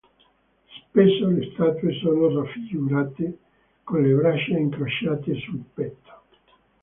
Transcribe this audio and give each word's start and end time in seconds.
Spesso 0.89 1.27
le 1.27 1.51
statue 1.53 1.93
sono 1.99 2.41
raffigurate 2.41 3.37
con 3.83 4.01
le 4.01 4.11
braccia 4.15 4.57
incrociate 4.57 5.35
sul 5.41 5.63
petto. 5.75 6.11